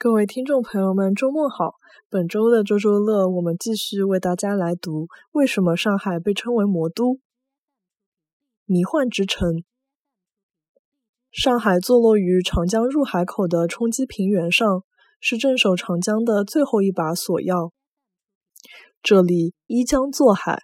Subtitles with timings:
[0.00, 1.74] 各位听众朋友们，周末好！
[2.08, 7.14] 本周的周周乐，我们继续为大家来读《为什么上海被称为魔都》。
[8.64, 9.64] 迷幻之城，
[11.32, 14.84] 上海坐落于长江入海口的冲积平原上，
[15.18, 17.72] 是镇守长江的最后一把锁钥。
[19.02, 20.62] 这里依江作海，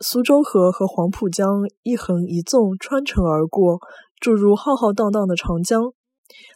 [0.00, 3.80] 苏州河和黄浦江一横一纵穿城而过，
[4.20, 5.94] 注入浩浩荡荡的长江。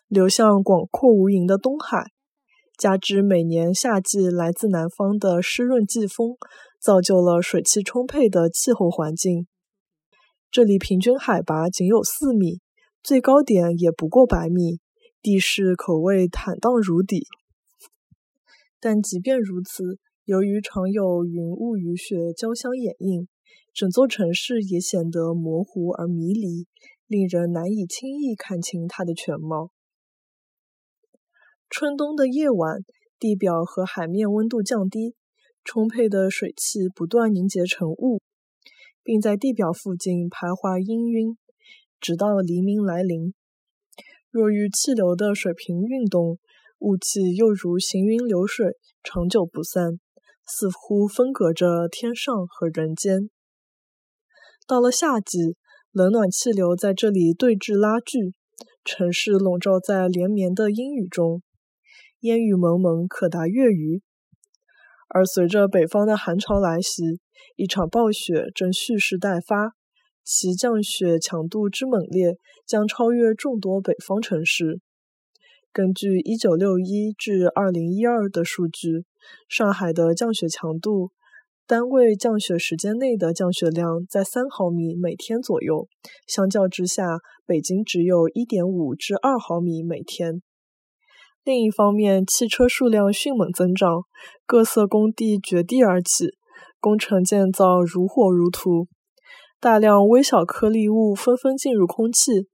[0.09, 2.12] 流向广阔无垠的东海，
[2.78, 6.37] 加之每年夏季来自南方的湿润季风，
[6.80, 9.48] 造就了水汽充沛的气候环境。
[10.48, 12.60] 这里平均海拔仅有四米，
[13.02, 14.79] 最高点也不过百米，
[15.21, 17.24] 地势可谓坦荡如砥。
[18.79, 23.26] 但即便如此，由于常有云雾雨雪交相掩映，
[23.74, 26.68] 整座城市也显得模糊而迷离，
[27.09, 29.73] 令人难以轻易看清它的全貌。
[31.69, 32.81] 春冬的夜晚，
[33.19, 35.15] 地表和海面温度降低，
[35.65, 38.23] 充沛的水汽不断凝结成雾，
[39.03, 41.37] 并在地表附近徘徊氤氲，
[42.01, 43.35] 直到黎明来临。
[44.31, 46.39] 若遇气流的水平运动，
[46.79, 49.99] 雾气又如行云流水，长久不散，
[50.47, 53.29] 似乎分隔着天上和人间。
[54.67, 55.57] 到了夏季，
[55.91, 58.35] 冷暖气流在这里对峙拉锯，
[58.85, 61.43] 城市笼罩在连绵的阴雨中。
[62.21, 64.03] 烟雨蒙蒙，可达月余。
[65.09, 67.21] 而随着北方的寒潮来袭，
[67.56, 69.75] 一场暴雪正蓄势待发，
[70.25, 72.37] 其降雪强度之猛烈，
[72.67, 74.81] 将超越众多北方城市。
[75.72, 79.05] 根据1961至2012的数据，
[79.49, 81.12] 上海的降雪强度，
[81.66, 85.87] 单位降雪时间内的降雪量在3毫米每天左右，
[86.26, 90.43] 相较之下，北京只有1.5至2毫米每天。
[91.46, 94.02] 另一方面，汽车数量迅猛增长，
[94.46, 96.30] 各色工地绝地而起，
[96.80, 98.88] 工程建造如火如荼，
[99.60, 102.48] 大量微小颗粒物纷纷进入空气。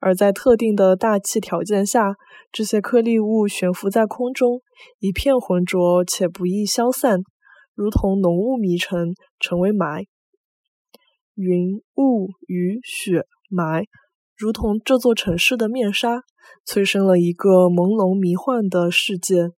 [0.00, 2.14] 而在特定的大气条件下，
[2.50, 4.62] 这些颗粒物悬浮在空中，
[4.98, 7.20] 一片浑浊且不易消散，
[7.74, 10.06] 如同浓雾迷城，成为霾。
[11.34, 13.84] 云、雾、雨、雪、霾。
[14.38, 16.22] 如同这座城市的面纱，
[16.64, 19.50] 催生了一个朦胧迷幻的世界。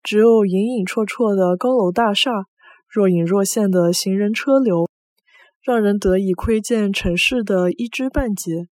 [0.00, 2.46] 只有隐隐绰绰的高楼大厦，
[2.88, 4.86] 若隐若现的行人车流，
[5.60, 8.68] 让人得以窥见城市的一知半解。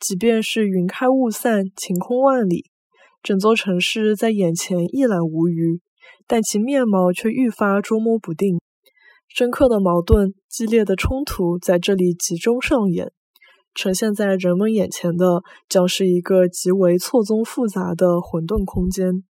[0.00, 2.70] 即便是云开雾散、晴空万里，
[3.22, 5.82] 整座城市在眼前一览无余，
[6.26, 8.58] 但其面貌却愈发捉摸不定。
[9.28, 13.12] 深刻的矛盾、激烈的冲突在这里集中上演。
[13.78, 19.22] 呈现在人们眼前的，将是一个极为错综复杂的混沌空间。